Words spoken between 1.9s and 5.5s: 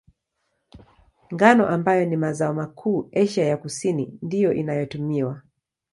ni mazao makuu Asia ya Kusini, ndiyo inayotumiwa.